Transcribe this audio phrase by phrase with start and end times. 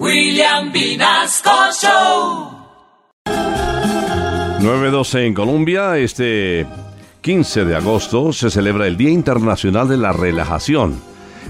[0.00, 1.50] William Vinasco
[1.80, 2.50] Show.
[4.60, 6.66] 912 en Colombia, este
[7.20, 11.00] 15 de agosto se celebra el Día Internacional de la Relajación.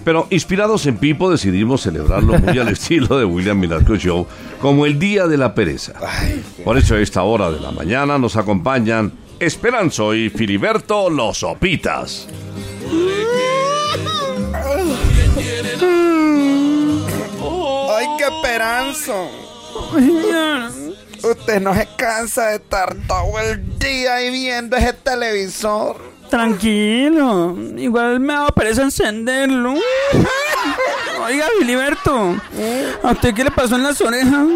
[0.04, 4.26] Pero inspirados en Pipo decidimos celebrarlo muy al estilo de William Vinasco Show
[4.60, 5.94] como el Día de la Pereza.
[6.64, 12.28] Por eso a esta hora de la mañana nos acompañan Esperanzo y Filiberto Los Sopitas.
[18.36, 19.30] Esperanzo!
[21.22, 25.96] Usted no se cansa de estar todo el día ahí viendo ese televisor.
[26.28, 29.74] Tranquilo, igual me da pereza encenderlo.
[31.24, 32.36] Oiga, Filiberto,
[33.02, 34.46] ¿a usted qué le pasó en las orejas?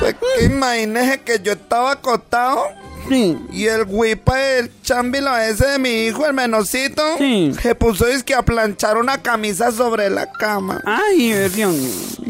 [0.00, 2.64] Pues que imagínese que yo estaba acostado
[3.08, 3.36] Sí.
[3.50, 7.52] y el guipa del chambilo ese de mi hijo, el menosito, Sí.
[7.60, 10.80] se puso que a planchar una camisa sobre la cama.
[10.84, 11.76] Ay, versión.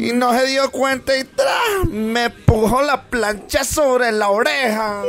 [0.03, 1.53] Y no se dio cuenta y ¡tra!
[1.87, 5.03] me puso la plancha sobre la oreja.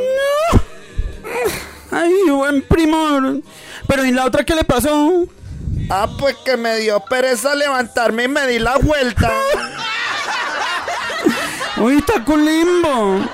[1.89, 3.41] Ay, buen primor.
[3.87, 5.25] Pero ¿y la otra qué le pasó?
[5.89, 9.31] Ah, pues que me dio pereza levantarme y me di la vuelta.
[11.77, 13.25] Uy, está con limbo.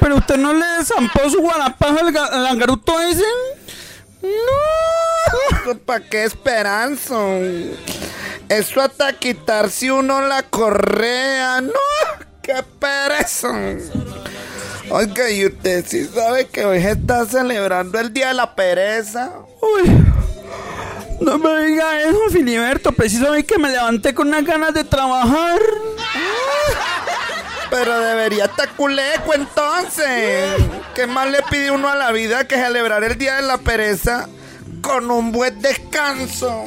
[0.00, 3.22] Pero usted no le zampó su guarapajo al, ga- al langaruto ese.
[4.20, 7.14] No, ¿para qué esperanza?
[8.48, 11.60] Eso hasta quitarse uno la correa.
[11.60, 11.72] No,
[12.42, 13.48] qué pereza.
[14.90, 19.32] Oiga, y usted sí sabe que hoy se está celebrando el Día de la Pereza.
[19.60, 20.04] Uy.
[21.20, 22.92] No me diga eso, Filiberto.
[22.92, 25.60] Preciso hoy que me levanté con unas ganas de trabajar.
[27.70, 30.54] Pero debería estar culeco entonces.
[30.94, 34.26] ¿Qué más le pide uno a la vida que celebrar el Día de la Pereza
[34.80, 36.64] con un buen descanso?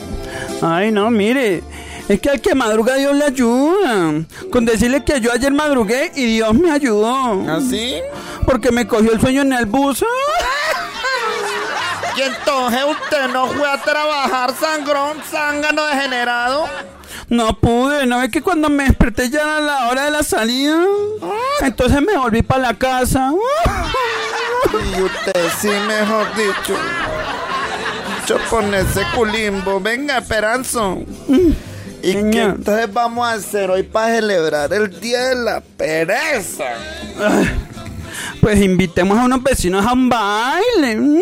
[0.61, 1.63] Ay, no, mire.
[2.07, 4.23] Es que al que madruga Dios le ayuda.
[4.51, 7.49] Con decirle que yo ayer madrugué y Dios me ayudó.
[7.49, 7.95] ¿Así?
[8.45, 10.03] Porque me cogió el sueño en el bus.
[12.17, 16.65] Y entonces usted no fue a trabajar, sangrón, zángano degenerado.
[17.29, 20.83] No pude, ¿no ve que cuando me desperté ya era la hora de la salida?
[21.61, 23.31] Entonces me volví para la casa.
[24.73, 26.75] Y usted sí, mejor dicho.
[28.49, 29.79] Con ese culimbo.
[29.79, 30.99] Venga, Esperanzo.
[32.03, 36.65] ¿Y qué entonces vamos a hacer hoy para celebrar el Día de la Pereza?
[38.39, 40.95] Pues invitemos a unos vecinos a un baile.
[40.95, 41.21] Mm.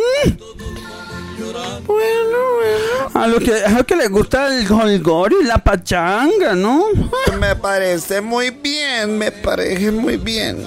[1.86, 3.12] Bueno, bueno.
[3.14, 6.86] A lo que, a lo que les gusta el holgorio y la pachanga, ¿no?
[7.40, 10.58] Me parece muy bien, me parece muy bien.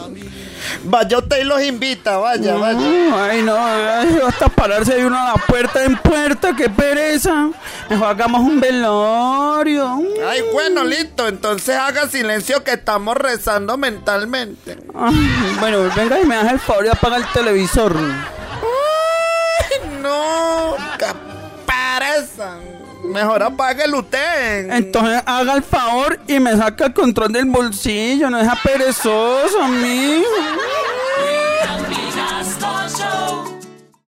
[0.84, 3.24] Vaya usted y los invita, vaya, vaya.
[3.24, 7.50] Ay, no, ay, basta pararse de uno a la puerta en puerta, qué pereza.
[7.88, 10.02] Mejor hagamos un velorio.
[10.26, 11.28] Ay, bueno, listo.
[11.28, 14.78] Entonces haga silencio que estamos rezando mentalmente.
[14.94, 17.94] Ay, bueno, venga y me haga el favor y apaga el televisor.
[17.96, 21.06] Ay, no, qué
[21.66, 22.56] pereza.
[23.04, 24.70] Mejor apáguelo usted.
[24.70, 30.26] Entonces haga el favor y me saca el control del bolsillo, no es perezoso, amigo.